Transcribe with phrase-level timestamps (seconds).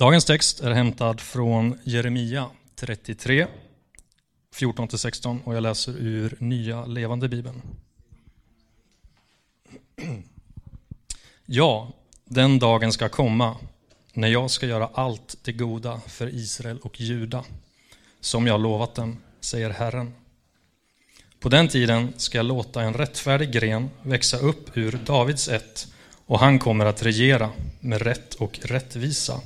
[0.00, 3.46] Dagens text är hämtad från Jeremia 33,
[4.54, 7.62] 14-16 och jag läser ur Nya Levande Bibeln.
[11.46, 11.92] Ja,
[12.24, 13.56] den dagen ska komma
[14.12, 17.44] när jag ska göra allt det goda för Israel och Juda,
[18.20, 20.14] som jag lovat dem, säger Herren.
[21.40, 25.86] På den tiden ska jag låta en rättfärdig gren växa upp ur Davids ett
[26.26, 29.40] och han kommer att regera med rätt och rättvisa.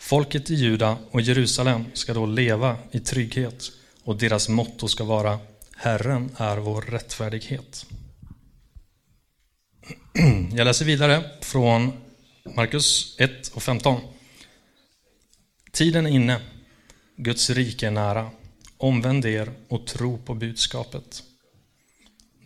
[0.00, 3.72] Folket i Juda och Jerusalem ska då leva i trygghet
[4.04, 5.38] och deras motto ska vara
[5.76, 7.86] Herren är vår rättfärdighet.
[10.52, 11.92] Jag läser vidare från
[12.56, 14.00] Markus 1 och 15.
[15.72, 16.40] Tiden är inne,
[17.16, 18.30] Guds rike är nära.
[18.76, 21.22] Omvänd er och tro på budskapet.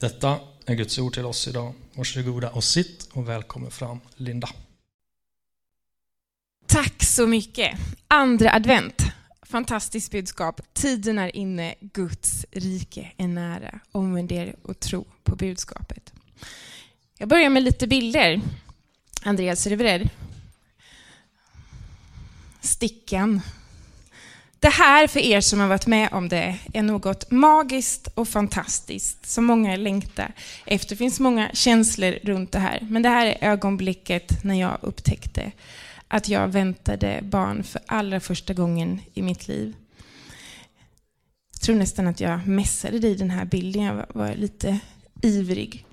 [0.01, 1.75] Detta är Guds ord till oss idag.
[1.95, 4.49] Varsågoda och sitt och välkommen fram Linda.
[6.67, 7.79] Tack så mycket.
[8.09, 9.03] Andra advent.
[9.43, 10.61] Fantastiskt budskap.
[10.73, 13.81] Tiden är inne, Guds rike är nära.
[13.93, 16.13] Omvänd er och tro på budskapet.
[17.19, 18.41] Jag börjar med lite bilder.
[19.23, 20.09] Andreas, är du beredd?
[22.61, 23.41] Stickan.
[24.61, 29.27] Det här för er som har varit med om det är något magiskt och fantastiskt
[29.27, 30.33] som många längtar
[30.67, 30.89] efter.
[30.89, 32.79] Det finns många känslor runt det här.
[32.91, 35.53] Men det här är ögonblicket när jag upptäckte
[36.09, 39.77] att jag väntade barn för allra första gången i mitt liv.
[41.53, 43.83] Jag tror nästan att jag mässade dig den här bilden.
[43.83, 44.79] Jag var lite
[45.23, 45.87] ivrig.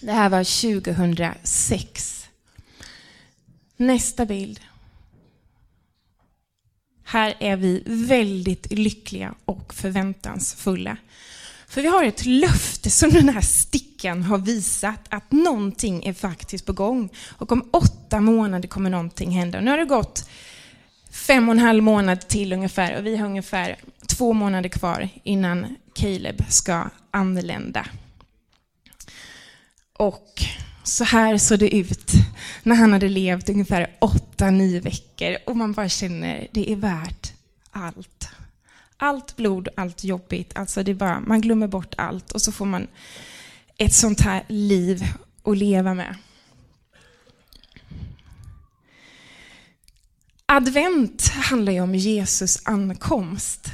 [0.00, 2.28] Det här var 2006.
[3.76, 4.60] Nästa bild.
[7.04, 10.96] Här är vi väldigt lyckliga och förväntansfulla.
[11.70, 16.66] För vi har ett löfte som den här stickan har visat att någonting är faktiskt
[16.66, 17.08] på gång.
[17.38, 19.60] Och om åtta månader kommer någonting hända.
[19.60, 20.28] Nu har det gått
[21.10, 23.76] fem och en halv månad till ungefär och vi har ungefär
[24.06, 27.86] två månader kvar innan Caleb ska anlända.
[29.92, 30.42] Och
[30.84, 32.12] så här såg det ut
[32.62, 37.32] när han hade levt ungefär åtta, nio veckor och man bara känner det är värt
[37.70, 38.28] allt.
[39.02, 42.86] Allt blod, allt jobbigt, alltså det bara, man glömmer bort allt och så får man
[43.76, 45.04] ett sånt här liv
[45.44, 46.16] att leva med.
[50.46, 53.70] Advent handlar ju om Jesus ankomst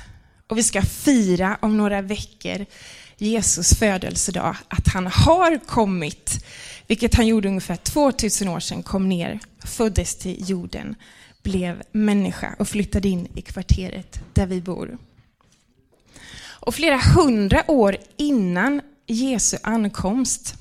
[0.47, 2.67] och vi ska fira om några veckor
[3.17, 6.45] Jesus födelsedag, att han har kommit,
[6.87, 10.95] vilket han gjorde ungefär 2000 år sedan, kom ner, föddes till jorden,
[11.43, 14.99] blev människa och flyttade in i kvarteret där vi bor.
[16.67, 20.55] Och flera hundra år innan Jesu ankomst,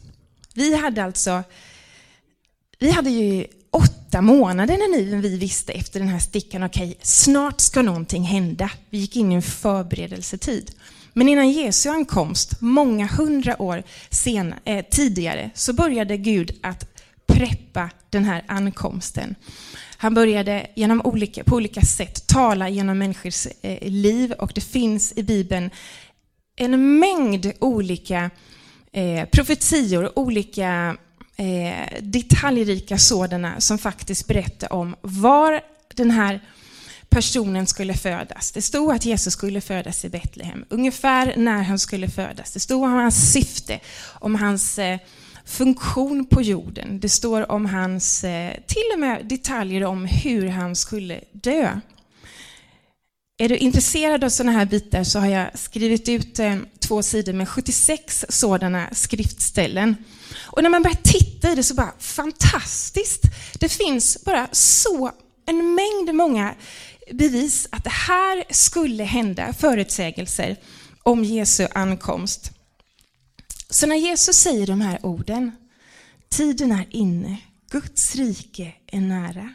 [0.54, 1.44] vi hade alltså,
[2.80, 7.62] vi hade ju åtta månader när vi visste efter den här stickan, okej, okay, snart
[7.62, 8.72] ska någonting hända.
[8.90, 10.72] Vi gick in i en förberedelsetid.
[11.14, 16.88] Men innan Jesu ankomst, många hundra år sen, eh, tidigare, så började Gud att
[17.28, 19.36] preppa den här ankomsten.
[19.98, 25.14] Han började genom olika, på olika sätt tala genom människors eh, liv och det finns
[25.16, 25.70] i Bibeln
[26.56, 28.30] en mängd olika
[28.92, 30.98] eh, profetior, olika
[31.38, 35.62] eh, detaljrika sådana som faktiskt berättar om var
[35.96, 36.42] den här
[37.10, 38.52] personen skulle födas.
[38.52, 42.52] Det stod att Jesus skulle födas i Betlehem, ungefär när han skulle födas.
[42.52, 43.80] Det stod om hans syfte,
[44.20, 45.00] om hans eh,
[45.46, 47.00] funktion på jorden.
[47.00, 51.80] Det står om hans, eh, till och med detaljer om hur han skulle dö.
[53.38, 57.34] Är du intresserad av sådana här bitar så har jag skrivit ut eh, två sidor
[57.34, 59.96] med 76 sådana skriftställen.
[60.44, 63.22] Och när man börjar titta i det så bara fantastiskt.
[63.60, 65.12] Det finns bara så
[65.46, 66.56] en mängd många
[67.12, 70.56] bevis att det här skulle hända, förutsägelser
[71.04, 72.52] om Jesu ankomst.
[73.70, 75.52] Så när Jesus säger de här orden,
[76.30, 77.38] tiden är inne,
[77.72, 79.54] Guds rike är nära.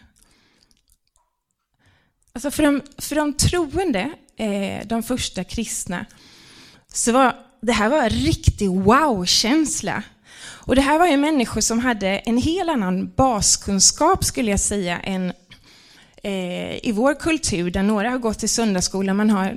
[2.33, 6.07] Alltså för, de, för de troende, eh, de första kristna,
[6.93, 10.03] så var det här var en riktig wow-känsla.
[10.43, 15.01] Och det här var ju människor som hade en helt annan baskunskap, skulle jag säga,
[15.01, 15.33] än
[16.23, 19.55] Eh, i vår kultur, där några har gått i söndagsskolan, man har eh,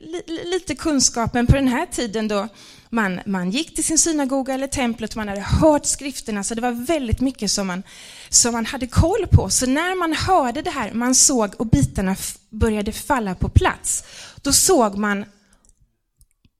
[0.00, 2.48] li, lite kunskap, men på den här tiden då
[2.90, 6.86] man, man gick till sin synagoga eller templet, man hade hört skrifterna, så det var
[6.86, 7.82] väldigt mycket som man,
[8.28, 9.50] som man hade koll på.
[9.50, 12.16] Så när man hörde det här, man såg och bitarna
[12.50, 14.04] började falla på plats,
[14.42, 15.24] då såg man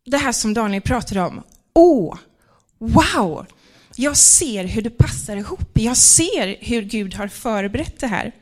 [0.07, 1.43] det här som Daniel pratade om.
[1.75, 2.17] Åh,
[2.79, 3.47] wow!
[3.97, 5.71] Jag ser hur det passar ihop.
[5.73, 8.33] Jag ser hur Gud har förberett det här.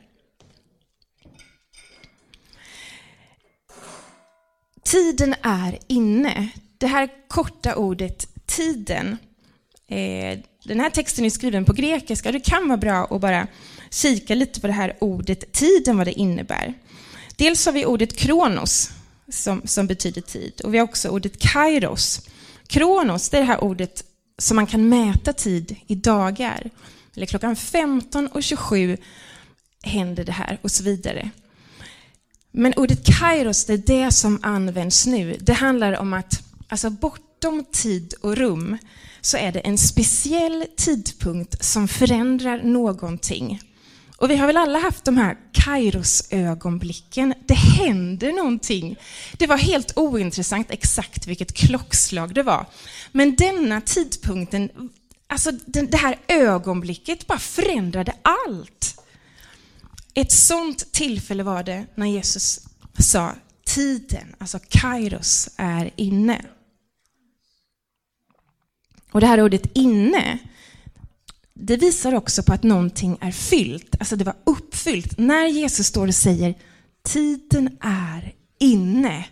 [4.91, 6.49] Tiden är inne.
[6.77, 9.17] Det här korta ordet tiden.
[9.87, 12.31] Eh, den här texten är skriven på grekiska.
[12.31, 13.47] Det kan vara bra att bara
[13.89, 16.73] kika lite på det här ordet tiden, vad det innebär.
[17.35, 18.91] Dels har vi ordet kronos,
[19.29, 20.61] som, som betyder tid.
[20.63, 22.27] Och vi har också ordet kairos.
[22.67, 24.03] Kronos, det är det här ordet
[24.37, 26.69] som man kan mäta tid i dagar.
[27.15, 28.97] Eller klockan 15 och 27
[29.83, 31.31] händer det här och så vidare.
[32.51, 35.37] Men ordet kairos, det är det som används nu.
[35.39, 38.77] Det handlar om att alltså bortom tid och rum
[39.21, 43.61] så är det en speciell tidpunkt som förändrar någonting.
[44.17, 47.33] Och vi har väl alla haft de här Kairos-ögonblicken.
[47.45, 48.95] Det händer någonting.
[49.37, 52.65] Det var helt ointressant exakt vilket klockslag det var.
[53.11, 54.69] Men denna tidpunkten,
[55.27, 59.00] alltså det här ögonblicket bara förändrade allt.
[60.13, 62.59] Ett sånt tillfälle var det när Jesus
[62.99, 63.35] sa
[63.65, 66.45] tiden, alltså Kairos, är inne.
[69.11, 70.39] Och det här ordet inne,
[71.53, 75.17] det visar också på att någonting är fyllt, alltså det var uppfyllt.
[75.17, 76.55] När Jesus står och säger
[77.03, 79.25] tiden är inne,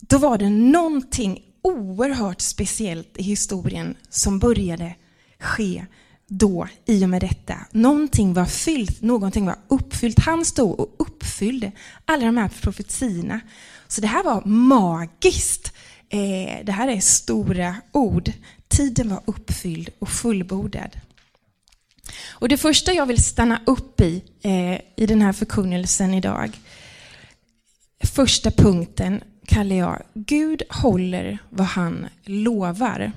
[0.00, 4.94] då var det någonting oerhört speciellt i historien som började
[5.38, 5.86] ske
[6.32, 7.54] då i och med detta.
[7.70, 10.18] Någonting var fyllt, någonting var uppfyllt.
[10.18, 11.72] Han stod och uppfyllde
[12.04, 13.40] alla de här profetierna.
[13.88, 15.72] Så det här var magiskt.
[16.08, 18.32] Eh, det här är stora ord.
[18.68, 20.96] Tiden var uppfylld och fullbordad.
[22.28, 26.58] Och det första jag vill stanna upp i, eh, i den här förkunnelsen idag,
[28.04, 33.12] första punkten kallar jag Gud håller vad han lovar.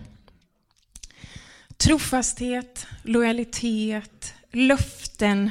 [1.83, 5.50] Trofasthet, lojalitet, löften.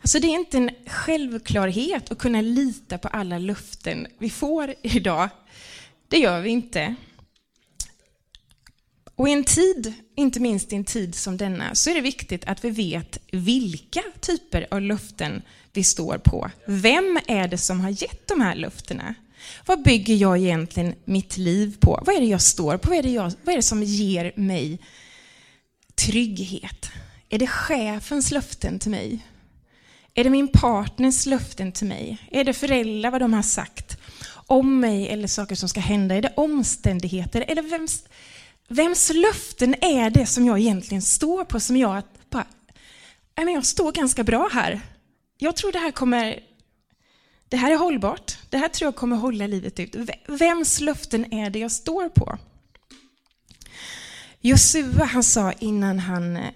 [0.00, 5.28] Alltså det är inte en självklarhet att kunna lita på alla löften vi får idag.
[6.08, 6.94] Det gör vi inte.
[9.14, 12.44] Och i en tid, inte minst i en tid som denna, så är det viktigt
[12.44, 15.42] att vi vet vilka typer av löften
[15.72, 16.50] vi står på.
[16.66, 19.14] Vem är det som har gett de här löftena?
[19.66, 22.02] Vad bygger jag egentligen mitt liv på?
[22.06, 22.88] Vad är det jag står på?
[22.88, 24.78] Vad är det, jag, vad är det som ger mig
[25.98, 26.90] trygghet?
[27.28, 29.26] Är det chefens löften till mig?
[30.14, 32.18] Är det min partners löften till mig?
[32.30, 33.98] Är det föräldrar, vad de har sagt
[34.30, 36.14] om mig eller saker som ska hända?
[36.14, 37.44] Är det omständigheter?
[37.48, 38.04] Eller vems,
[38.68, 41.60] vems löften är det som jag egentligen står på?
[41.60, 42.46] Som jag bara,
[43.36, 44.80] jag står ganska bra här.
[45.38, 46.40] Jag tror det här kommer
[47.48, 48.38] det här är hållbart.
[48.50, 49.96] Det här tror jag kommer hålla livet ut.
[50.26, 52.38] Vems löften är det jag står på?
[54.40, 56.50] Josua han sa innan han, eh,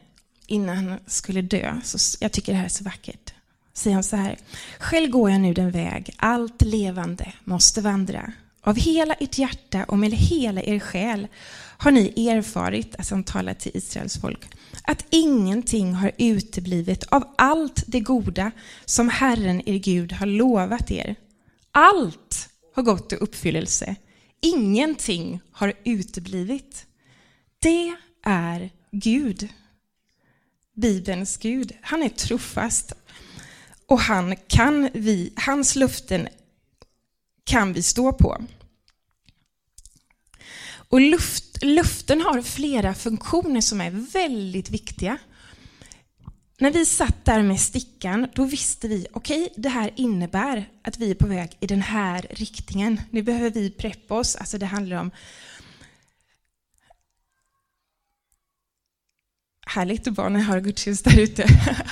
[0.47, 3.35] innan han skulle dö, så jag tycker det här är så vackert,
[3.73, 4.39] säger han så här.
[4.79, 8.33] Själv går jag nu den väg allt levande måste vandra.
[8.65, 11.29] Av hela ert hjärta och med hela er själ
[11.79, 14.47] har ni erfarit, alltså han talar till Israels folk,
[14.83, 18.51] att ingenting har uteblivit av allt det goda
[18.85, 21.17] som Herren er Gud har lovat er.
[21.73, 23.97] Allt har gått i uppfyllelse.
[24.41, 26.87] Ingenting har uteblivit.
[27.63, 29.49] Det är Gud.
[30.75, 31.73] Bibelns Gud.
[31.81, 32.93] Han är trofast.
[33.87, 36.29] Och han kan vi, hans löften
[37.45, 38.45] kan vi stå på.
[40.75, 45.19] Och luft, luften har flera funktioner som är väldigt viktiga.
[46.59, 50.99] När vi satt där med stickan, då visste vi, okej, okay, det här innebär att
[50.99, 53.01] vi är på väg i den här riktningen.
[53.11, 55.11] Nu behöver vi preppa oss, alltså det handlar om
[59.67, 61.47] Härligt att barnen har gudstjänst där ute.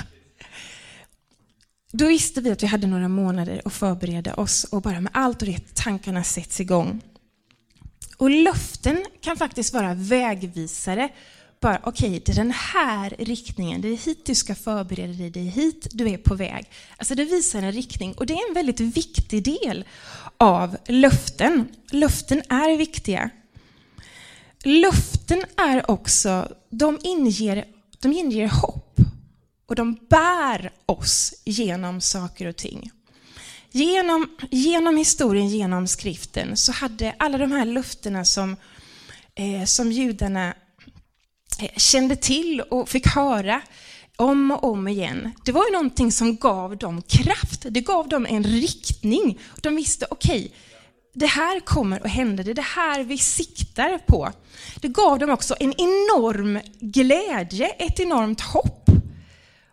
[1.92, 5.42] Då visste vi att vi hade några månader att förbereda oss och bara med allt
[5.42, 7.00] och rätt tankarna sätts igång.
[8.16, 11.08] Och löften kan faktiskt vara vägvisare.
[11.60, 15.30] Bara okej, okay, det är den här riktningen, det är hit du ska förbereda dig,
[15.30, 16.70] det är hit du är på väg.
[16.96, 19.84] Alltså det visar en riktning och det är en väldigt viktig del
[20.36, 21.68] av löften.
[21.90, 23.30] Löften är viktiga.
[24.64, 27.64] Löften är också, de inger,
[27.98, 28.98] de inger hopp
[29.66, 32.90] och de bär oss genom saker och ting.
[33.72, 38.56] Genom, genom historien, genom skriften, så hade alla de här löftena som,
[39.34, 40.54] eh, som judarna
[41.60, 43.62] eh, kände till och fick höra
[44.16, 45.32] om och om igen.
[45.44, 49.38] Det var ju någonting som gav dem kraft, det gav dem en riktning.
[49.60, 50.50] De visste, okej, okay,
[51.20, 54.32] det här kommer att hända, det är det här vi siktar på.
[54.80, 58.90] Det gav dem också en enorm glädje, ett enormt hopp.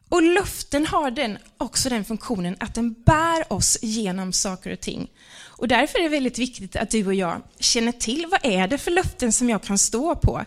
[0.10, 5.12] Och löften har den också den funktionen att den bär oss genom saker och ting.
[5.46, 8.78] Och därför är det väldigt viktigt att du och jag känner till vad är det
[8.78, 10.46] för löften som jag kan stå på.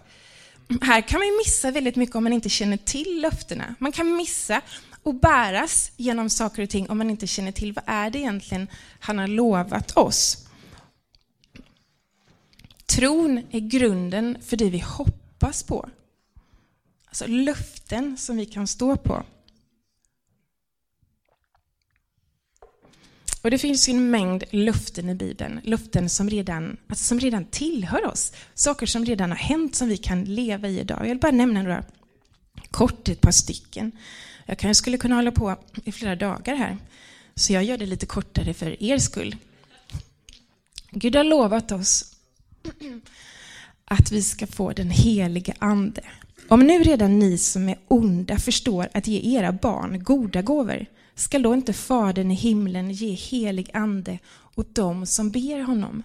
[0.83, 3.75] Här kan man missa väldigt mycket om man inte känner till löftena.
[3.79, 4.61] Man kan missa
[5.03, 8.69] och bäras genom saker och ting om man inte känner till vad är det egentligen
[9.01, 10.47] han har lovat oss.
[12.91, 15.89] Tron är grunden för det vi hoppas på.
[17.07, 19.25] Alltså löften som vi kan stå på.
[23.43, 27.45] Och det finns ju en mängd löften i Bibeln, löften som redan, alltså som redan
[27.45, 28.33] tillhör oss.
[28.55, 30.99] Saker som redan har hänt som vi kan leva i idag.
[31.01, 31.85] Jag vill bara nämna några
[32.71, 33.93] kort, ett par stycken.
[34.47, 36.79] Jag kanske skulle kunna hålla på i flera dagar här,
[37.35, 39.37] så jag gör det lite kortare för er skull.
[40.91, 42.17] Gud har lovat oss
[43.85, 46.03] att vi ska få den helige Ande.
[46.49, 51.43] Om nu redan ni som är onda förstår att ge era barn goda gåvor, skall
[51.43, 54.19] då inte Fadern i himlen ge helig ande
[54.55, 56.03] åt dem som ber honom?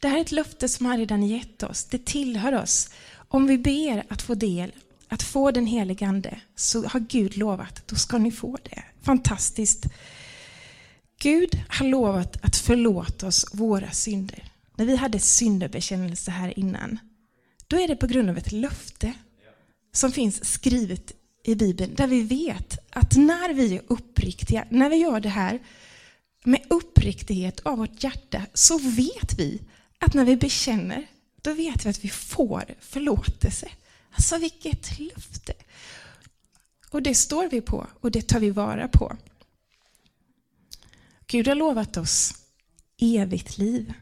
[0.00, 1.84] Det här är ett löfte som han redan gett oss.
[1.84, 2.90] Det tillhör oss.
[3.28, 4.72] Om vi ber att få del,
[5.08, 8.82] att få den helige ande, så har Gud lovat, då ska ni få det.
[9.02, 9.86] Fantastiskt.
[11.18, 14.47] Gud har lovat att förlåta oss våra synder.
[14.78, 16.98] När vi hade syndabekännelse här innan,
[17.66, 19.12] då är det på grund av ett löfte
[19.92, 21.12] som finns skrivet
[21.44, 25.60] i Bibeln där vi vet att när vi är uppriktiga, när vi gör det här
[26.44, 29.60] med uppriktighet av vårt hjärta så vet vi
[29.98, 31.06] att när vi bekänner,
[31.42, 33.68] då vet vi att vi får förlåtelse.
[34.10, 35.52] Alltså vilket löfte!
[36.90, 39.16] Och det står vi på och det tar vi vara på.
[41.26, 42.34] Gud har lovat oss
[43.00, 43.92] evigt liv.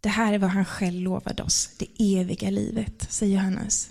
[0.00, 3.90] Det här är vad han själv lovade oss, det eviga livet, säger Johannes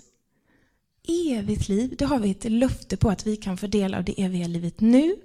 [1.10, 1.94] evigt liv.
[1.98, 4.80] Det har vi ett löfte på att vi kan få del av det eviga livet
[4.80, 5.16] nu.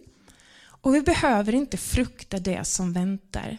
[0.65, 3.57] Och vi behöver inte frukta det som väntar.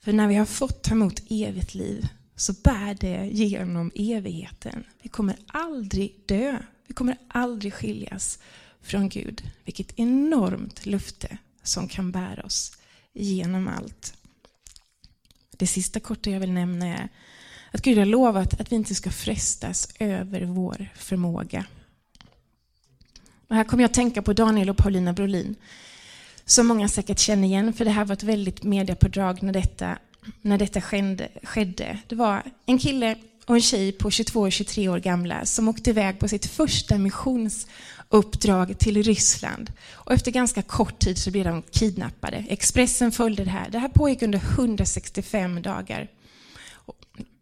[0.00, 4.84] För när vi har fått ta emot evigt liv så bär det genom evigheten.
[5.02, 6.58] Vi kommer aldrig dö.
[6.86, 8.38] Vi kommer aldrig skiljas
[8.82, 9.42] från Gud.
[9.64, 12.76] Vilket enormt löfte som kan bära oss
[13.12, 14.14] genom allt.
[15.56, 17.08] Det sista korta jag vill nämna är
[17.70, 21.64] att Gud har lovat att vi inte ska frestas över vår förmåga.
[23.48, 25.54] Och här kommer jag att tänka på Daniel och Paulina Brolin,
[26.44, 29.98] som många säkert känner igen, för det här var ett väldigt mediapådrag när detta,
[30.42, 30.80] när detta
[31.42, 31.98] skedde.
[32.06, 35.90] Det var en kille och en tjej på 22 och 23 år gamla som åkte
[35.90, 37.66] iväg på sitt första missions
[38.14, 39.72] uppdrag till Ryssland.
[39.92, 42.44] Och efter ganska kort tid så blev de kidnappade.
[42.48, 43.70] Expressen följde det här.
[43.70, 46.08] Det här pågick under 165 dagar.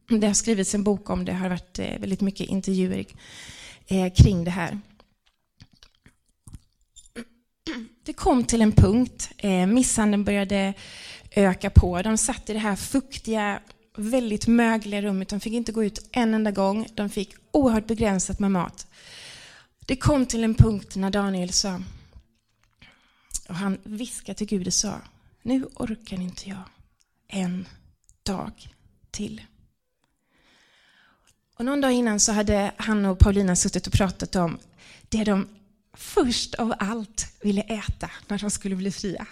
[0.09, 3.05] Det har skrivits en bok om det, Det har varit eh, väldigt mycket intervjuer
[3.87, 4.79] eh, kring det här.
[8.05, 10.75] Det kom till en punkt, eh, misshandeln började
[11.31, 12.03] öka på.
[12.03, 13.61] De satt i det här fuktiga,
[13.97, 15.29] väldigt mögliga rummet.
[15.29, 16.87] De fick inte gå ut en enda gång.
[16.95, 18.87] De fick oerhört begränsat med mat.
[19.87, 21.81] Det kom till en punkt när Daniel sa,
[23.49, 25.01] och han viskade till Gud och sa,
[25.43, 26.63] nu orkar inte jag
[27.29, 27.69] en
[28.23, 28.75] dag
[29.11, 29.43] till.
[31.55, 34.59] Och någon dag innan så hade han och Paulina suttit och pratat om
[35.09, 35.49] det de
[35.93, 39.27] först av allt ville äta när de skulle bli fria.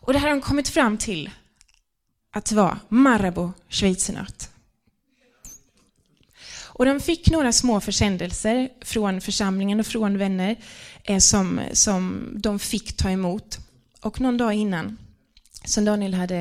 [0.00, 1.30] Och det här har de kommit fram till
[2.30, 4.50] att det var Marabou schweizernöt.
[6.78, 10.56] Och de fick några små försändelser från församlingen och från vänner
[11.04, 13.58] eh, som, som de fick ta emot.
[14.00, 14.98] Och någon dag innan,
[15.64, 16.36] som Daniel hade,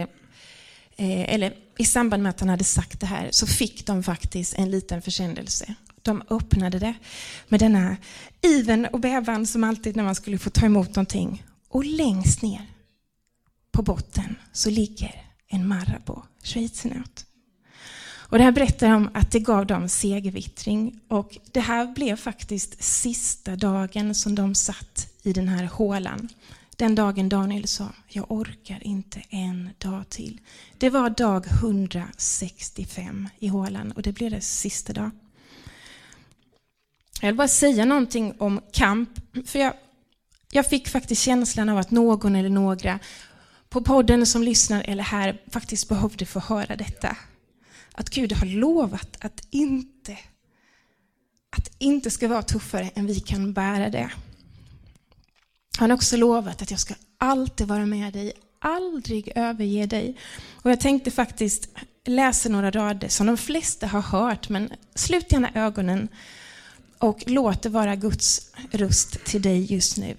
[0.96, 4.54] eh, eller i samband med att han hade sagt det här så fick de faktiskt
[4.54, 5.76] en liten försändelse.
[6.02, 6.94] De öppnade det
[7.48, 7.98] med denna
[8.42, 11.44] iven och bävan som alltid när man skulle få ta emot någonting.
[11.70, 12.66] Och längst ner
[13.72, 17.25] på botten så ligger en Marabou schweizernöt.
[18.28, 22.84] Och det här berättar om att det gav dem segervittring och det här blev faktiskt
[22.84, 26.30] sista dagen som de satt i den här hålan.
[26.78, 30.42] Den dagen Daniel sa, jag orkar inte en dag till.
[30.78, 35.12] Det var dag 165 i hålan och det blev det sista dag.
[37.22, 39.10] Jag vill bara säga någonting om kamp,
[39.46, 39.74] för jag,
[40.52, 43.00] jag fick faktiskt känslan av att någon eller några
[43.70, 47.18] på podden som lyssnar eller här faktiskt behövde få höra detta.
[47.98, 50.18] Att Gud har lovat att inte,
[51.58, 54.12] att inte ska vara tuffare än vi kan bära det.
[55.78, 60.18] Han har också lovat att jag ska alltid vara med dig, aldrig överge dig.
[60.62, 61.70] Och jag tänkte faktiskt
[62.06, 66.08] läsa några rader som de flesta har hört, men slut gärna ögonen
[66.98, 70.16] och låt det vara Guds röst till dig just nu.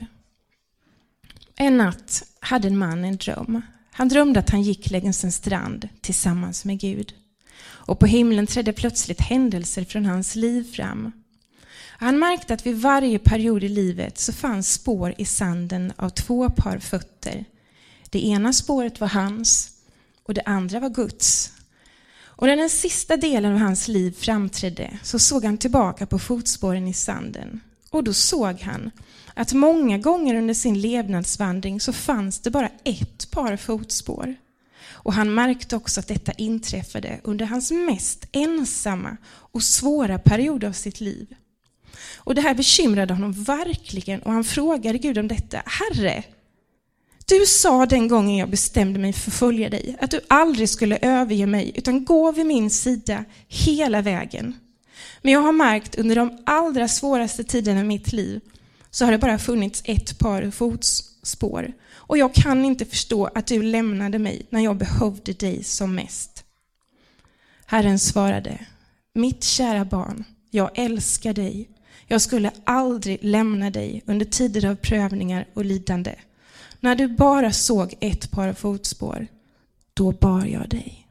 [1.57, 3.63] En natt hade en man en dröm.
[3.91, 7.15] Han drömde att han gick längs en strand tillsammans med Gud.
[7.67, 11.13] Och på himlen trädde plötsligt händelser från hans liv fram.
[11.99, 16.51] Han märkte att vid varje period i livet så fanns spår i sanden av två
[16.51, 17.45] par fötter.
[18.11, 19.71] Det ena spåret var hans
[20.23, 21.53] och det andra var Guds.
[22.19, 26.89] Och när den sista delen av hans liv framträdde så såg han tillbaka på fotspåren
[26.89, 27.61] i sanden.
[27.91, 28.91] Och då såg han
[29.35, 34.35] att många gånger under sin levnadsvandring så fanns det bara ett par fotspår.
[35.07, 40.73] Och han märkte också att detta inträffade under hans mest ensamma och svåra period av
[40.73, 41.27] sitt liv.
[42.17, 45.63] Och det här bekymrade honom verkligen och han frågade Gud om detta.
[45.67, 46.25] Herre,
[47.27, 50.99] du sa den gången jag bestämde mig för att följa dig att du aldrig skulle
[51.03, 54.55] överge mig utan gå vid min sida hela vägen.
[55.23, 58.41] Men jag har märkt under de allra svåraste tiderna i mitt liv
[58.91, 61.73] så har det bara funnits ett par fotspår
[62.07, 66.45] och jag kan inte förstå att du lämnade mig när jag behövde dig som mest.
[67.67, 68.67] Herren svarade,
[69.13, 71.69] mitt kära barn, jag älskar dig.
[72.07, 76.15] Jag skulle aldrig lämna dig under tider av prövningar och lidande.
[76.81, 79.27] När du bara såg ett par fotspår,
[79.95, 81.09] då bar jag dig.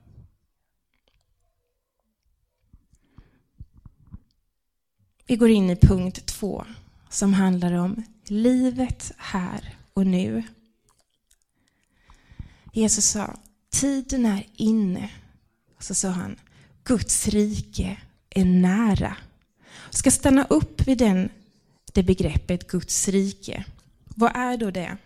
[5.28, 6.66] Vi går in i punkt två
[7.10, 10.44] som handlar om livet här och nu.
[12.75, 13.34] Jesus sa,
[13.72, 15.10] tiden är inne.
[15.77, 16.36] Och så sa han,
[16.84, 17.98] Guds rike
[18.29, 19.17] är nära.
[19.86, 21.29] Jag ska stanna upp vid den,
[21.94, 23.65] det begreppet Guds rike.
[24.03, 24.98] Vad är då det?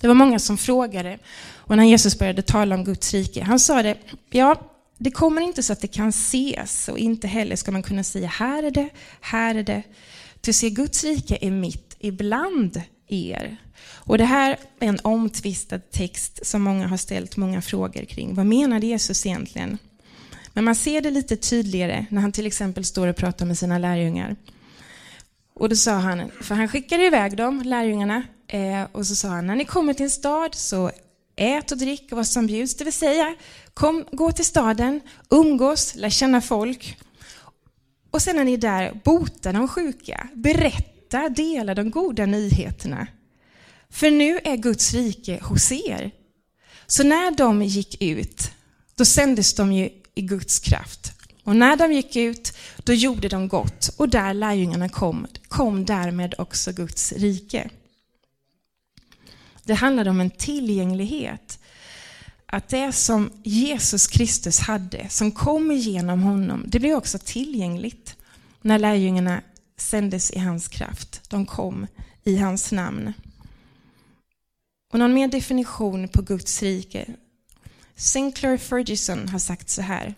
[0.00, 3.82] Det var många som frågade och när Jesus började tala om Guds rike, han sa
[3.82, 3.98] det,
[4.30, 8.04] ja, det kommer inte så att det kan ses och inte heller ska man kunna
[8.04, 8.88] säga här är det,
[9.20, 9.82] här är det.
[10.40, 13.56] Du ser, Guds rike är mitt ibland er.
[13.86, 18.34] Och det här är en omtvistad text som många har ställt många frågor kring.
[18.34, 19.78] Vad menade Jesus egentligen?
[20.52, 23.78] Men man ser det lite tydligare när han till exempel står och pratar med sina
[23.78, 24.36] lärjungar.
[25.54, 29.46] Och då sa han, för han skickade iväg dem, lärjungarna, eh, och så sa han,
[29.46, 30.90] när ni kommer till en stad så
[31.36, 33.34] ät och drick vad som bjuds, det vill säga
[33.74, 35.00] kom, gå till staden,
[35.30, 36.98] umgås, lär känna folk.
[38.10, 43.06] Och sen när ni är där, bota de sjuka, berätta, dela de goda nyheterna.
[43.90, 46.10] För nu är Guds rike hos er.
[46.86, 48.50] Så när de gick ut,
[48.94, 51.12] då sändes de ju i Guds kraft.
[51.44, 53.90] Och när de gick ut, då gjorde de gott.
[53.96, 57.70] Och där lärjungarna kom, kom därmed också Guds rike.
[59.64, 61.58] Det handlade om en tillgänglighet.
[62.46, 68.16] Att det som Jesus Kristus hade, som kom igenom honom, det blev också tillgängligt
[68.62, 69.42] när lärjungarna
[69.76, 71.30] sändes i hans kraft.
[71.30, 71.86] De kom
[72.24, 73.12] i hans namn.
[74.92, 77.06] Och någon mer definition på Guds rike?
[77.96, 80.14] Sinclair Ferguson har sagt så här.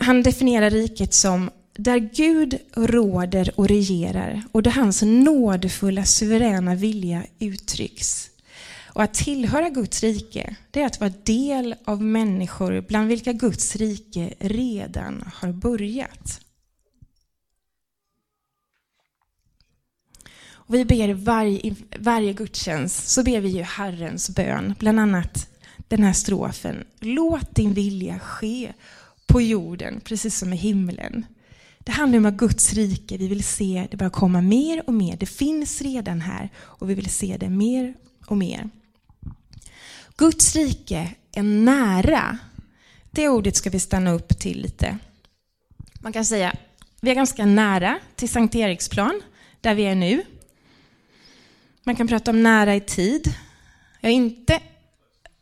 [0.00, 7.24] Han definierar riket som där Gud råder och regerar och där hans nådefulla suveräna vilja
[7.38, 8.31] uttrycks.
[8.94, 13.76] Och att tillhöra Guds rike, det är att vara del av människor bland vilka Guds
[13.76, 16.40] rike redan har börjat.
[20.50, 25.48] Och vi ber varje, varje gudstjänst, så ber vi ju Herrens bön, bland annat
[25.88, 26.84] den här strofen.
[27.00, 28.72] Låt din vilja ske
[29.26, 31.26] på jorden, precis som i himlen.
[31.78, 35.16] Det handlar om att Guds rike, vi vill se det börja komma mer och mer.
[35.16, 37.94] Det finns redan här och vi vill se det mer
[38.26, 38.70] och mer.
[40.22, 42.38] Guds rike är nära.
[43.10, 44.98] Det ordet ska vi stanna upp till lite.
[46.00, 46.56] Man kan säga,
[47.00, 49.22] vi är ganska nära till Sankt Eriksplan,
[49.60, 50.22] där vi är nu.
[51.84, 53.34] Man kan prata om nära i tid.
[54.00, 54.60] Jag är inte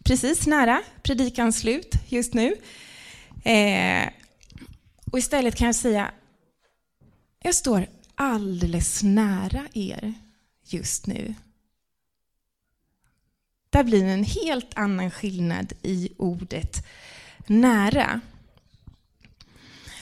[0.05, 2.55] precis nära predikans slut just nu.
[3.45, 4.09] Eh,
[5.13, 6.11] och istället kan jag säga,
[7.43, 10.15] jag står alldeles nära er
[10.65, 11.35] just nu.
[13.71, 16.87] Där blir det en helt annan skillnad i ordet
[17.47, 18.21] nära.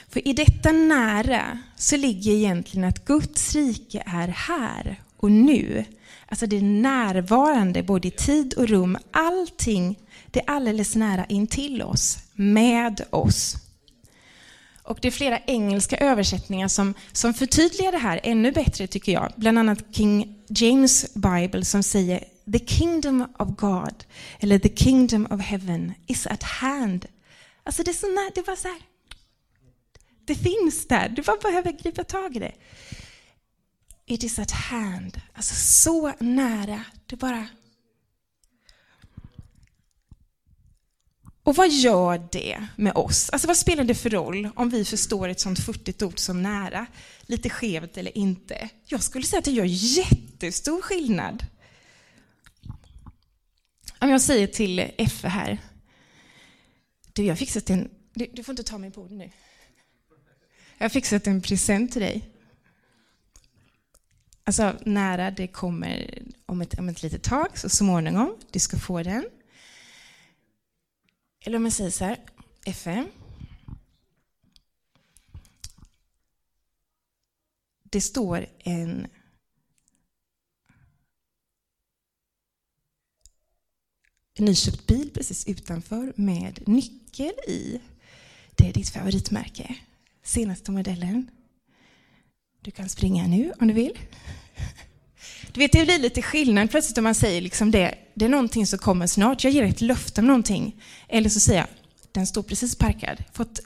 [0.09, 5.85] För i detta nära så ligger egentligen att Guds rike är här och nu.
[6.25, 8.97] Alltså det är närvarande både i tid och rum.
[9.11, 13.55] Allting, det är alldeles nära intill oss, med oss.
[14.83, 19.33] Och det är flera engelska översättningar som, som förtydligar det här ännu bättre tycker jag.
[19.35, 24.05] Bland annat King James Bible som säger The kingdom of God,
[24.39, 27.05] eller the kingdom of heaven is at hand.
[27.63, 28.81] Alltså det är så, nära, det var så här,
[30.25, 31.09] Det finns där.
[31.09, 32.53] Du bara behöver gripa tag i det.
[34.05, 35.21] It is at hand.
[35.33, 36.85] Alltså så nära.
[37.05, 37.47] Det bara...
[41.43, 43.29] Och vad gör det med oss?
[43.29, 46.85] Alltså vad spelar det för roll om vi förstår ett sånt futtigt ord som nära?
[47.21, 48.69] Lite skevt eller inte?
[48.85, 51.45] Jag skulle säga att det gör jättestor skillnad.
[54.01, 55.57] Om jag säger till Effe här,
[57.13, 59.31] du jag har fixat en, du, du får inte ta mig på orden nu.
[60.77, 62.29] Jag har fixat en present till dig.
[64.43, 69.03] Alltså nära, det kommer om ett, om ett litet tag, så småningom, du ska få
[69.03, 69.25] den.
[71.45, 72.17] Eller om jag säger så här,
[72.65, 73.07] FM.
[77.83, 79.07] Det står en
[84.39, 87.79] nyköpt bil precis utanför med nyckel i.
[88.55, 89.75] Det är ditt favoritmärke.
[90.23, 91.29] Senaste modellen.
[92.61, 93.99] Du kan springa nu om du vill.
[95.51, 98.67] Du vet, det blir lite skillnad plötsligt om man säger liksom det, det är någonting
[98.67, 100.81] som kommer snart, jag ger ett löfte om någonting.
[101.07, 101.67] Eller så säger jag,
[102.11, 103.59] den står precis parkad, fått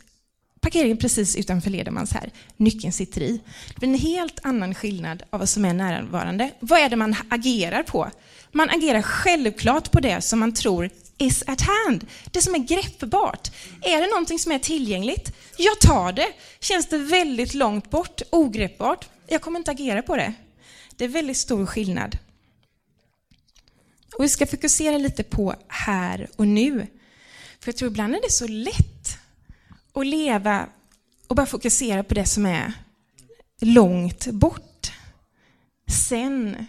[0.64, 3.42] parkeringen precis utanför Ledermans här, nyckeln sitter i.
[3.68, 6.52] Det blir en helt annan skillnad av vad som är närvarande.
[6.60, 8.12] Vad är det man agerar på?
[8.52, 13.52] Man agerar självklart på det som man tror is at hand, det som är greppbart.
[13.82, 15.34] Är det någonting som är tillgängligt?
[15.58, 16.28] Jag tar det.
[16.60, 19.10] Känns det väldigt långt bort, ogreppbart?
[19.28, 20.34] Jag kommer inte agera på det.
[20.96, 22.18] Det är väldigt stor skillnad.
[24.18, 26.88] Och vi ska fokusera lite på här och nu.
[27.60, 28.93] För jag tror ibland är det så lätt
[29.94, 30.68] och leva
[31.28, 32.74] och bara fokusera på det som är
[33.62, 34.92] långt bort.
[35.88, 36.66] Sen,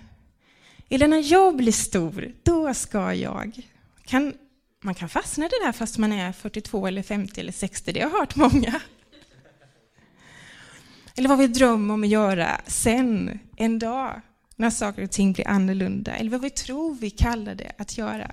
[0.88, 3.68] eller när jag blir stor, då ska jag.
[4.04, 4.34] Kan,
[4.82, 8.00] man kan fastna i det där fast man är 42 eller 50 eller 60, det
[8.00, 8.80] har jag hört många.
[11.16, 14.20] Eller vad vi drömmer om att göra sen, en dag,
[14.56, 16.12] när saker och ting blir annorlunda.
[16.12, 18.30] Eller vad vi tror vi kallar det att göra.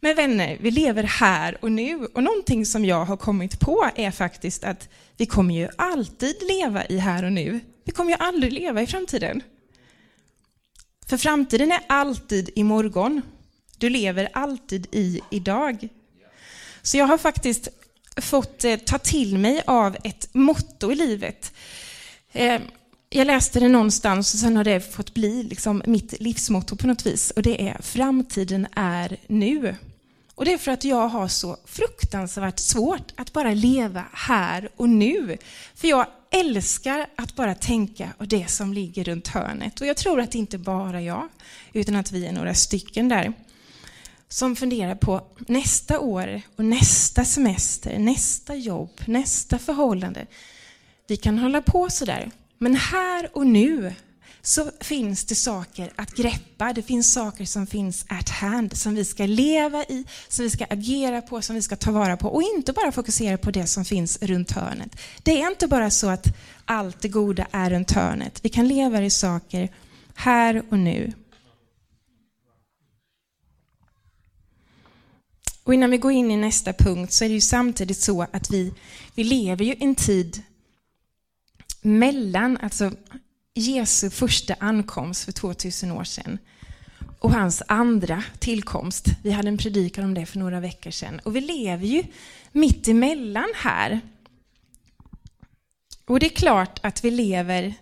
[0.00, 2.06] Men vänner, vi lever här och nu.
[2.06, 6.86] Och någonting som jag har kommit på är faktiskt att vi kommer ju alltid leva
[6.86, 7.60] i här och nu.
[7.84, 9.42] Vi kommer ju aldrig leva i framtiden.
[11.06, 13.22] För framtiden är alltid imorgon.
[13.78, 15.88] Du lever alltid i idag.
[16.82, 17.68] Så jag har faktiskt
[18.16, 21.52] fått eh, ta till mig av ett motto i livet.
[22.32, 22.60] Eh,
[23.10, 27.06] jag läste det någonstans och sen har det fått bli liksom mitt livsmotto på något
[27.06, 27.30] vis.
[27.30, 29.74] Och det är framtiden är nu.
[30.40, 34.88] Och det är för att jag har så fruktansvärt svårt att bara leva här och
[34.88, 35.38] nu.
[35.74, 39.80] För jag älskar att bara tänka på det som ligger runt hörnet.
[39.80, 41.28] Och jag tror att det inte bara jag,
[41.72, 43.32] utan att vi är några stycken där
[44.28, 50.26] som funderar på nästa år och nästa semester, nästa jobb, nästa förhållande.
[51.06, 53.94] Vi kan hålla på sådär, men här och nu
[54.42, 56.72] så finns det saker att greppa.
[56.72, 60.64] Det finns saker som finns at hand, som vi ska leva i, som vi ska
[60.70, 62.28] agera på, som vi ska ta vara på.
[62.28, 64.96] Och inte bara fokusera på det som finns runt hörnet.
[65.22, 66.26] Det är inte bara så att
[66.64, 68.40] allt det goda är runt hörnet.
[68.42, 69.68] Vi kan leva i saker
[70.14, 71.12] här och nu.
[75.64, 78.50] Och innan vi går in i nästa punkt så är det ju samtidigt så att
[78.50, 78.74] vi,
[79.14, 80.42] vi lever ju en tid
[81.82, 82.92] mellan alltså
[83.54, 86.38] Jesu första ankomst för 2000 år sedan
[87.18, 89.06] och hans andra tillkomst.
[89.22, 91.20] Vi hade en predikan om det för några veckor sedan.
[91.24, 92.04] Och vi lever ju
[92.52, 94.00] mitt emellan här.
[96.06, 97.74] Och det är klart att vi lever,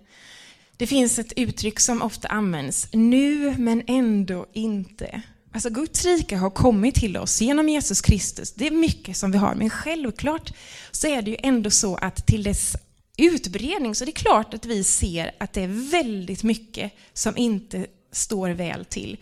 [0.76, 5.22] det finns ett uttryck som ofta används, nu men ändå inte.
[5.52, 8.52] Alltså Guds rike har kommit till oss genom Jesus Kristus.
[8.52, 10.52] Det är mycket som vi har, men självklart
[10.90, 12.76] så är det ju ändå så att till dess
[13.18, 17.86] utbredning så det är klart att vi ser att det är väldigt mycket som inte
[18.12, 19.16] står väl till.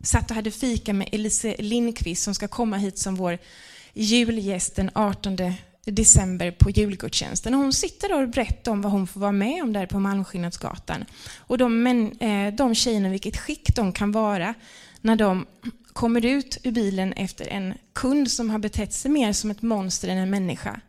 [0.00, 3.38] Satt och hade fika med Elise Lindqvist som ska komma hit som vår
[3.92, 5.36] julgäst den 18
[5.84, 7.54] december på julgudstjänsten.
[7.54, 9.98] Och hon sitter där och berättar om vad hon får vara med om där på
[9.98, 11.04] Malmskillnadsgatan.
[11.36, 14.54] Och de, men, eh, de tjejerna, vilket skick de kan vara
[15.00, 15.46] när de
[15.92, 20.08] kommer ut ur bilen efter en kund som har betett sig mer som ett monster
[20.08, 20.80] än en människa.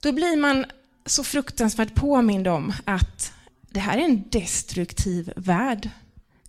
[0.00, 0.64] Då blir man
[1.06, 3.32] så fruktansvärt påmind om att
[3.70, 5.90] det här är en destruktiv värld.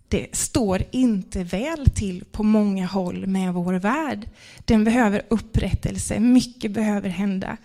[0.08, 4.28] Det står inte väl till på många håll med vår värld.
[4.64, 7.56] Den behöver upprättelse, mycket behöver hända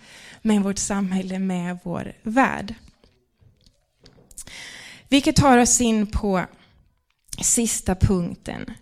[0.42, 2.74] med vårt samhälle, med vår värld.
[5.08, 6.44] Vilket tar oss in på
[7.42, 8.72] sista punkten.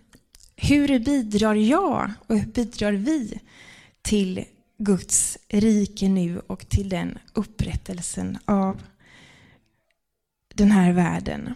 [0.55, 3.39] Hur bidrar jag och hur bidrar vi
[4.01, 4.45] till
[4.81, 8.83] Guds rike nu och till den upprättelsen av
[10.55, 11.53] den här världen.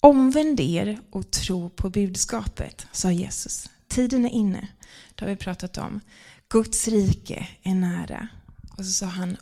[0.00, 3.70] Omvänd er och tro på budskapet, sa Jesus.
[3.88, 4.68] Tiden är inne.
[5.14, 6.00] Det har vi pratat om.
[6.48, 8.28] Guds rike är nära.
[8.76, 9.36] Och så sa han,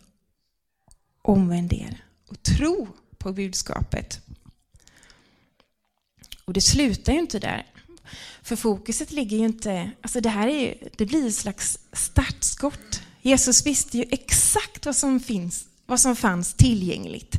[1.22, 4.20] omvänd er och tro på budskapet.
[6.44, 7.66] Och det slutar ju inte där.
[8.42, 9.90] För fokuset ligger ju inte...
[10.02, 13.02] Alltså det här är ju, det blir ett slags startskott.
[13.22, 17.36] Jesus visste ju exakt vad som, finns, vad som fanns tillgängligt.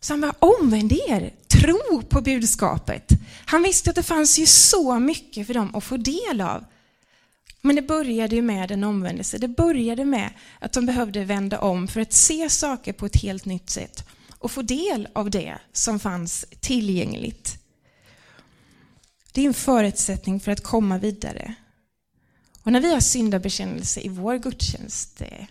[0.00, 3.12] Så han bara, omvänd er, tro på budskapet.
[3.46, 6.64] Han visste att det fanns ju så mycket för dem att få del av.
[7.60, 9.38] Men det började ju med en omvändelse.
[9.38, 13.44] Det började med att de behövde vända om för att se saker på ett helt
[13.44, 17.63] nytt sätt och få del av det som fanns tillgängligt.
[19.34, 21.54] Det är en förutsättning för att komma vidare.
[22.62, 25.46] Och när vi har syndabekännelse i vår gudstjänst, eh,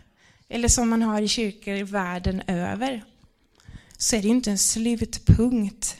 [0.49, 3.03] eller som man har i kyrkor världen över,
[3.97, 5.97] så är det inte en slutpunkt,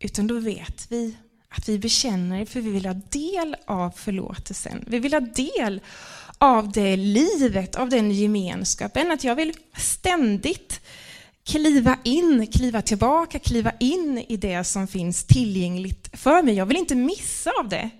[0.00, 1.16] utan då vet vi
[1.48, 4.84] att vi bekänner för vi vill ha del av förlåtelsen.
[4.86, 5.80] Vi vill ha del
[6.38, 9.10] av det livet, av den gemenskapen.
[9.10, 10.80] Att jag vill ständigt
[11.48, 16.54] kliva in, kliva tillbaka, kliva in i det som finns tillgängligt för mig.
[16.54, 17.90] Jag vill inte missa av det.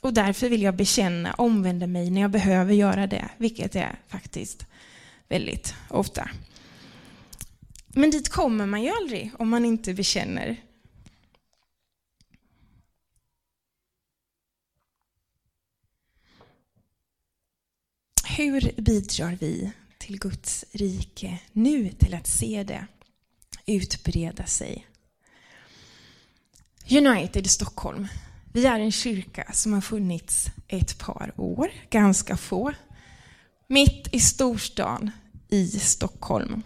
[0.00, 4.66] Och därför vill jag bekänna, omvända mig när jag behöver göra det, vilket är faktiskt
[5.28, 6.28] väldigt ofta.
[7.88, 10.56] Men dit kommer man ju aldrig om man inte bekänner.
[18.36, 19.72] Hur bidrar vi
[20.10, 22.86] till Guds rike nu till att se det
[23.66, 24.86] utbreda sig?
[26.90, 28.08] United Stockholm.
[28.52, 32.72] Vi är en kyrka som har funnits ett par år, ganska få,
[33.66, 35.10] mitt i storstan
[35.48, 36.62] i Stockholm.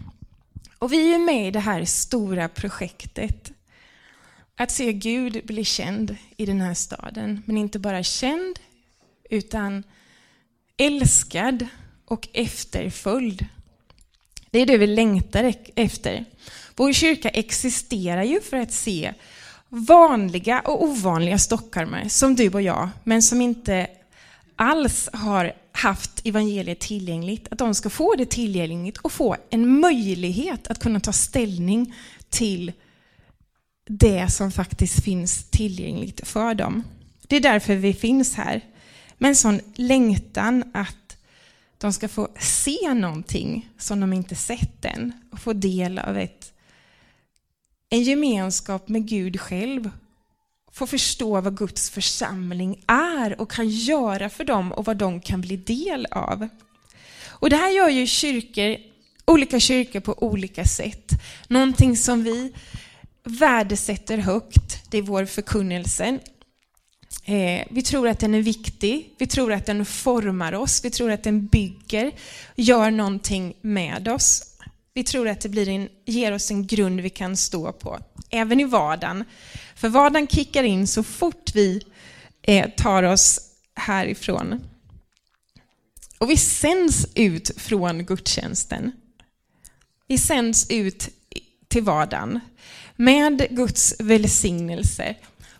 [0.79, 3.51] Och vi är med i det här stora projektet
[4.55, 7.41] att se Gud bli känd i den här staden.
[7.45, 8.59] Men inte bara känd,
[9.29, 9.83] utan
[10.77, 11.67] älskad
[12.05, 13.45] och efterföljd.
[14.51, 16.25] Det är det vi längtar e- efter.
[16.75, 19.13] Vår kyrka existerar ju för att se
[19.69, 23.87] vanliga och ovanliga stockholmare som du och jag, men som inte
[24.55, 30.67] alls har haft evangeliet tillgängligt, att de ska få det tillgängligt och få en möjlighet
[30.67, 31.93] att kunna ta ställning
[32.29, 32.71] till
[33.87, 36.83] det som faktiskt finns tillgängligt för dem.
[37.27, 38.61] Det är därför vi finns här.
[39.17, 41.04] Med en sån längtan att
[41.85, 46.53] de ska få se någonting som de inte sett än och få del av ett,
[47.89, 49.89] en gemenskap med Gud själv
[50.75, 55.41] få förstå vad Guds församling är och kan göra för dem och vad de kan
[55.41, 56.47] bli del av.
[57.25, 58.77] Och det här gör ju kyrkor,
[59.25, 61.11] olika kyrkor på olika sätt.
[61.47, 62.53] Någonting som vi
[63.23, 66.19] värdesätter högt, det är vår förkunnelse.
[67.23, 71.11] Eh, vi tror att den är viktig, vi tror att den formar oss, vi tror
[71.11, 72.11] att den bygger,
[72.55, 74.43] gör någonting med oss.
[74.93, 77.99] Vi tror att det blir en, ger oss en grund vi kan stå på,
[78.29, 79.23] även i vardagen.
[79.75, 81.81] För vardagen kickar in så fort vi
[82.41, 83.39] eh, tar oss
[83.75, 84.61] härifrån.
[86.17, 88.91] Och vi sänds ut från gudstjänsten.
[90.07, 91.09] Vi sänds ut
[91.67, 92.39] till vardagen
[92.95, 95.15] med Guds välsignelse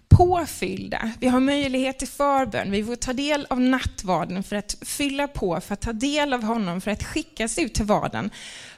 [0.09, 1.11] påfyllda.
[1.19, 2.71] Vi har möjlighet till förbön.
[2.71, 6.43] Vi får ta del av nattvarden för att fylla på, för att ta del av
[6.43, 8.29] honom, för att skickas ut till vardagen.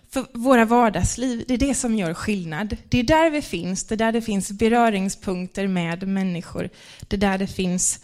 [0.10, 2.78] För våra vardagsliv, det är det som gör skillnad.
[2.90, 6.70] Det är där vi finns, det är där det finns beröringspunkter med människor.
[7.08, 8.00] Det är där det finns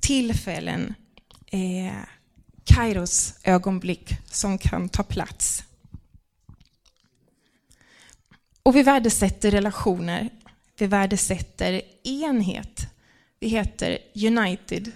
[0.00, 0.94] tillfällen,
[1.46, 1.98] eh,
[2.64, 5.64] Kairos ögonblick som kan ta plats.
[8.62, 10.30] Och vi värdesätter relationer.
[10.78, 12.86] Vi värdesätter enhet.
[13.40, 14.92] Vi heter United.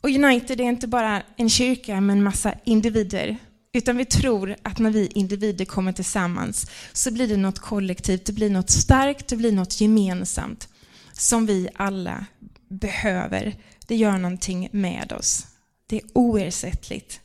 [0.00, 3.38] Och United är inte bara en kyrka med en massa individer
[3.72, 8.32] utan vi tror att när vi individer kommer tillsammans så blir det något kollektivt, det
[8.32, 10.68] blir något starkt, det blir något gemensamt
[11.12, 12.26] som vi alla
[12.68, 13.56] behöver.
[13.86, 15.46] Det gör någonting med oss.
[15.86, 17.20] Det är oersättligt.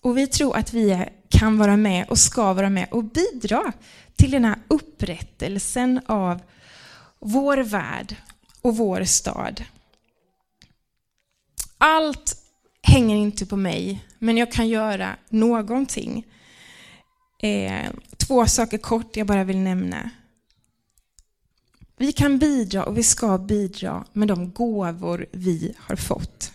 [0.00, 3.72] Och vi tror att vi kan vara med och ska vara med och bidra
[4.18, 6.40] till den här upprättelsen av
[7.18, 8.16] vår värld
[8.62, 9.64] och vår stad.
[11.78, 12.36] Allt
[12.82, 16.26] hänger inte på mig, men jag kan göra någonting.
[17.42, 20.10] Eh, två saker kort jag bara vill nämna.
[21.96, 26.52] Vi kan bidra och vi ska bidra med de gåvor vi har fått.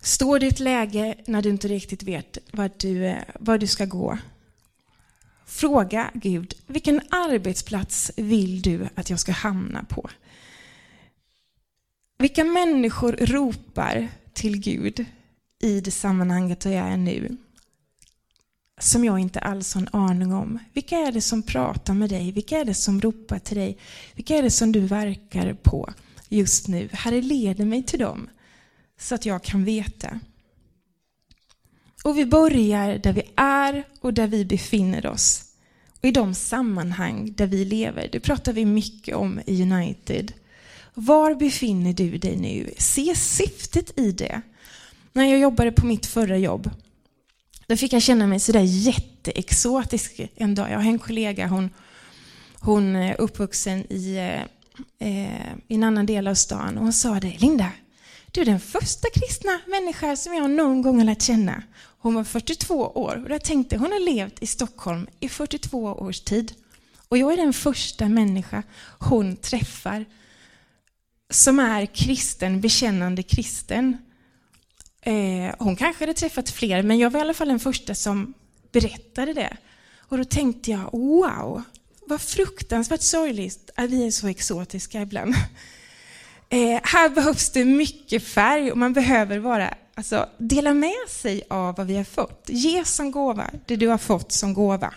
[0.00, 3.66] Står du i ett läge när du inte riktigt vet vart du, eh, var du
[3.66, 4.18] ska gå?
[5.56, 10.10] Fråga Gud, vilken arbetsplats vill du att jag ska hamna på?
[12.18, 15.04] Vilka människor ropar till Gud
[15.62, 17.36] i det sammanhanget där jag är nu?
[18.80, 20.58] Som jag inte alls har en aning om.
[20.72, 22.32] Vilka är det som pratar med dig?
[22.32, 23.78] Vilka är det som ropar till dig?
[24.14, 25.92] Vilka är det som du verkar på
[26.28, 26.88] just nu?
[26.92, 28.28] Herre, leder mig till dem
[28.98, 30.20] så att jag kan veta.
[32.04, 35.45] Och vi börjar där vi är och där vi befinner oss.
[36.06, 38.08] Och i de sammanhang där vi lever.
[38.12, 40.32] Det pratar vi mycket om i United.
[40.94, 42.74] Var befinner du dig nu?
[42.78, 44.40] Se syftet i det.
[45.12, 46.70] När jag jobbade på mitt förra jobb,
[47.66, 50.70] då fick jag känna mig sådär jätteexotisk en dag.
[50.70, 51.70] Jag har en kollega, hon,
[52.60, 54.16] hon är uppvuxen i,
[54.98, 57.70] eh, i en annan del av stan och hon sa det, Linda,
[58.30, 61.62] du är den första kristna människa som jag någon gång har lärt känna.
[61.98, 66.20] Hon var 42 år och jag tänkte hon har levt i Stockholm i 42 års
[66.20, 66.54] tid.
[67.08, 68.62] Och jag är den första människa
[68.98, 70.04] hon träffar
[71.30, 73.96] som är kristen, bekännande kristen.
[75.00, 78.34] Eh, hon kanske hade träffat fler, men jag var i alla fall den första som
[78.72, 79.56] berättade det.
[79.98, 81.62] Och då tänkte jag, wow,
[82.06, 85.34] vad fruktansvärt sorgligt att vi är så exotiska ibland.
[86.48, 91.76] Eh, här behövs det mycket färg och man behöver vara, alltså, dela med sig av
[91.76, 92.44] vad vi har fått.
[92.48, 94.94] Ge som gåva det du har fått som gåva.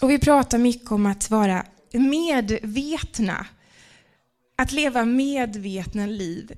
[0.00, 3.46] Och vi pratar mycket om att vara medvetna.
[4.56, 6.52] Att leva medvetna liv.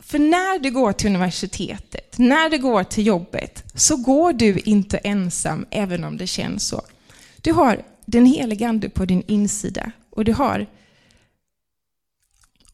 [0.00, 4.98] För när du går till universitetet, när du går till jobbet, så går du inte
[4.98, 6.82] ensam, även om det känns så.
[7.40, 10.66] Du har den heliga Ande på din insida och du har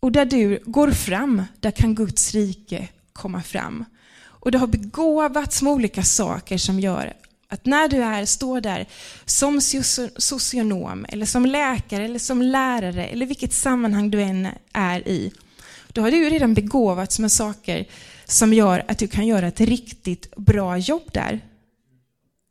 [0.03, 3.85] och där du går fram, där kan Guds rike komma fram.
[4.23, 7.13] Och du har begåvats med olika saker som gör
[7.49, 8.89] att när du är, står där
[9.25, 9.61] som
[10.17, 15.33] socionom, eller som läkare, eller som lärare, eller vilket sammanhang du än är i,
[15.89, 17.87] då har du redan begåvats med saker
[18.25, 21.41] som gör att du kan göra ett riktigt bra jobb där.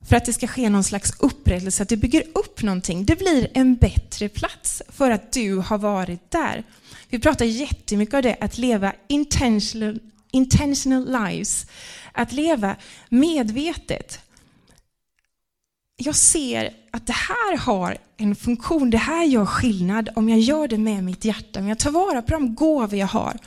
[0.10, 3.06] För att det ska ske någon slags upprättelse, att du bygger upp någonting.
[3.06, 6.64] Det blir en bättre plats för att du har varit där.
[7.12, 10.00] Vi pratar jättemycket om det, att leva intentional,
[10.32, 11.66] intentional lives.
[12.12, 12.76] Att leva
[13.10, 14.20] medvetet.
[15.98, 20.68] Jag ser att det här har en funktion, det här gör skillnad om jag gör
[20.68, 23.38] det med mitt hjärta, om jag tar vara på de gåvor jag har.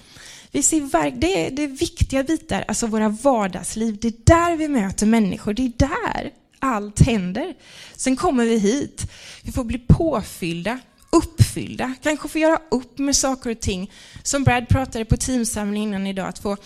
[0.50, 3.98] Vi ser, det, är, det är viktiga bitar, alltså våra vardagsliv.
[4.00, 7.54] Det är där vi möter människor, det är där allt händer.
[7.96, 10.78] Sen kommer vi hit, vi får bli påfyllda
[11.14, 13.92] uppfyllda, kanske få göra upp med saker och ting.
[14.22, 16.56] Som Brad pratade på teamsamlingen innan idag, att få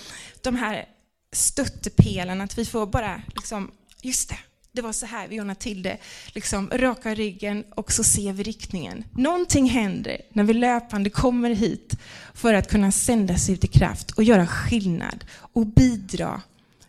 [0.42, 0.88] de här
[1.32, 3.70] stöttepelarna, att vi får bara liksom,
[4.02, 4.38] just det,
[4.72, 5.98] det var så här vi ordnade till det.
[6.26, 9.04] Liksom, raka ryggen och så ser vi riktningen.
[9.12, 11.94] Någonting händer när vi löpande kommer hit
[12.34, 16.42] för att kunna sändas ut i kraft och göra skillnad och bidra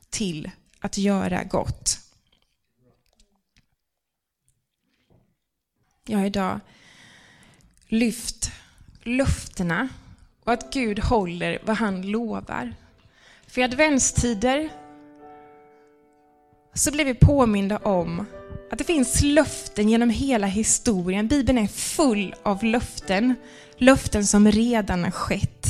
[0.10, 2.00] till att göra gott.
[6.06, 6.60] Jag har idag
[7.90, 8.52] lyft
[9.04, 9.90] löftena
[10.44, 12.74] och att Gud håller vad han lovar.
[13.48, 14.70] För i adventstider
[16.74, 18.26] så blir vi påminda om
[18.72, 21.28] att det finns löften genom hela historien.
[21.28, 23.36] Bibeln är full av löften.
[23.78, 25.68] Löften som redan har skett.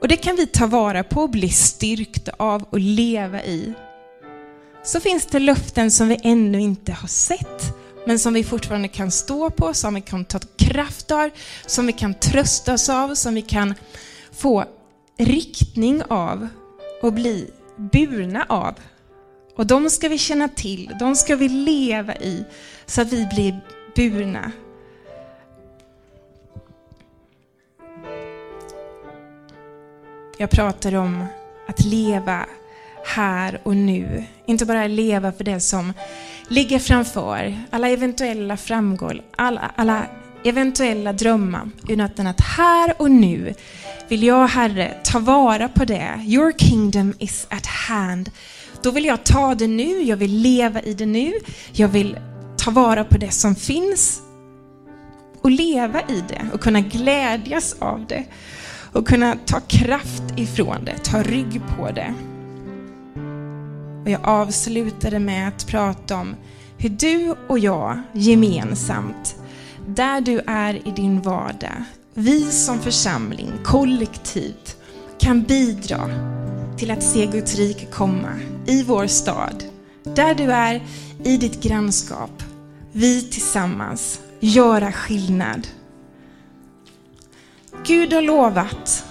[0.00, 3.72] Och det kan vi ta vara på och bli styrkta av och leva i.
[4.84, 7.74] Så finns det löften som vi ännu inte har sett
[8.08, 11.30] men som vi fortfarande kan stå på, som vi kan ta kraft av,
[11.66, 13.74] som vi kan trösta oss av, som vi kan
[14.32, 14.64] få
[15.18, 16.48] riktning av
[17.02, 18.74] och bli burna av.
[19.56, 22.44] Och de ska vi känna till, de ska vi leva i
[22.86, 23.60] så att vi blir
[23.96, 24.52] burna.
[30.38, 31.24] Jag pratar om
[31.66, 32.46] att leva
[33.04, 34.24] här och nu.
[34.46, 35.92] Inte bara leva för det som
[36.48, 40.06] ligger framför, alla eventuella framgångar, alla, alla
[40.44, 43.54] eventuella drömmar, utan att här och nu
[44.08, 46.20] vill jag, Herre, ta vara på det.
[46.26, 48.30] Your kingdom is at hand.
[48.82, 51.32] Då vill jag ta det nu, jag vill leva i det nu,
[51.72, 52.18] jag vill
[52.56, 54.22] ta vara på det som finns
[55.42, 58.24] och leva i det och kunna glädjas av det
[58.92, 62.14] och kunna ta kraft ifrån det, ta rygg på det.
[64.08, 66.36] Och jag avslutade med att prata om
[66.78, 69.36] hur du och jag gemensamt,
[69.86, 71.84] där du är i din vardag,
[72.14, 74.76] vi som församling, kollektivt,
[75.18, 76.10] kan bidra
[76.76, 78.28] till att se Guds rike komma
[78.66, 79.64] i vår stad,
[80.04, 80.82] där du är,
[81.24, 82.42] i ditt grannskap.
[82.92, 85.68] Vi tillsammans göra skillnad.
[87.86, 89.04] Gud har lovat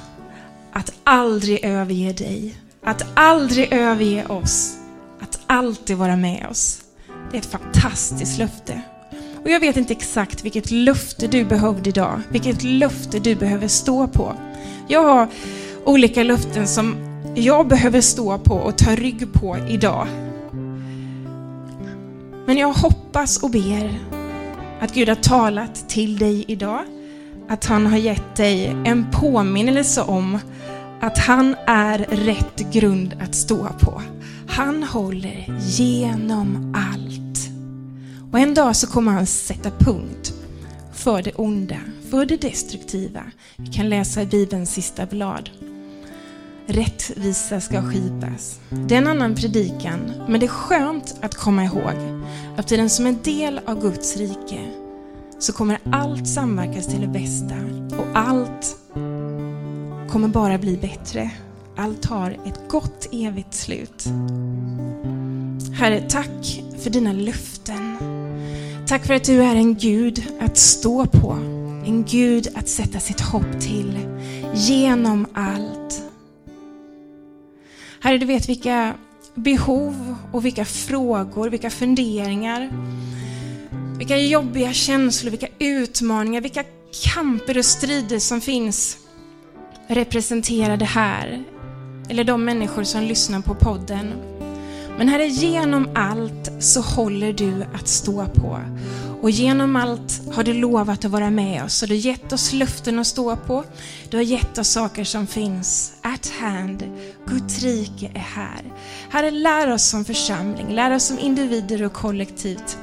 [0.73, 4.76] att aldrig överge dig, att aldrig överge oss,
[5.47, 6.81] alltid vara med oss.
[7.31, 8.81] Det är ett fantastiskt löfte.
[9.43, 14.07] Och jag vet inte exakt vilket löfte du behövde idag, vilket löfte du behöver stå
[14.07, 14.33] på.
[14.87, 15.27] Jag har
[15.85, 16.95] olika löften som
[17.35, 20.07] jag behöver stå på och ta rygg på idag.
[22.45, 23.99] Men jag hoppas och ber
[24.79, 26.81] att Gud har talat till dig idag,
[27.49, 30.39] att han har gett dig en påminnelse om
[31.01, 34.01] att han är rätt grund att stå på.
[34.47, 37.49] Han håller genom allt.
[38.31, 40.33] Och en dag så kommer han sätta punkt
[40.93, 41.79] för det onda,
[42.09, 43.21] för det destruktiva.
[43.57, 45.49] Vi kan läsa i Bibelns sista blad.
[46.67, 48.59] Rättvisa ska skipas.
[48.69, 52.23] Det är en annan predikan, men det är skönt att komma ihåg
[52.57, 54.71] att i den som en del av Guds rike
[55.39, 57.55] så kommer allt samverkas till det bästa
[57.97, 58.77] och allt
[60.09, 61.31] kommer bara bli bättre.
[61.75, 64.05] Allt har ett gott evigt slut.
[65.73, 67.97] Herre, tack för dina löften.
[68.87, 71.31] Tack för att du är en Gud att stå på.
[71.85, 73.99] En Gud att sätta sitt hopp till.
[74.53, 76.03] Genom allt.
[77.99, 78.93] Herre, du vet vilka
[79.35, 82.69] behov och vilka frågor, vilka funderingar,
[83.97, 86.63] vilka jobbiga känslor, vilka utmaningar, vilka
[87.03, 88.97] kamper och strider som finns
[89.87, 91.43] representerade här.
[92.09, 94.13] Eller de människor som lyssnar på podden.
[94.97, 98.59] Men Herre, genom allt så håller du att stå på.
[99.21, 101.81] Och genom allt har du lovat att vara med oss.
[101.81, 103.63] Och du har gett oss löften att stå på.
[104.09, 106.83] Du har gett oss saker som finns at hand.
[107.25, 108.61] Guds rike är här.
[109.09, 112.77] Herre, lär oss som församling, lär oss som individer och kollektivt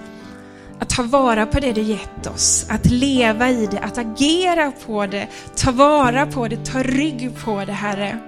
[0.79, 5.07] att ta vara på det du gett oss, att leva i det, att agera på
[5.07, 8.19] det, ta vara på det, ta rygg på det, Herre.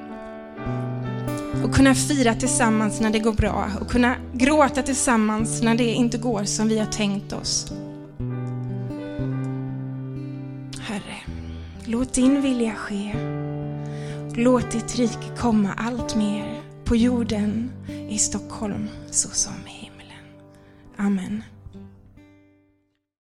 [1.64, 6.18] Och kunna fira tillsammans när det går bra och kunna gråta tillsammans när det inte
[6.18, 7.72] går som vi har tänkt oss.
[10.80, 11.16] Herre,
[11.84, 13.14] låt din vilja ske.
[14.34, 17.70] Låt ditt rike komma allt mer på jorden,
[18.08, 20.26] i Stockholm, så som i himlen.
[20.96, 21.42] Amen.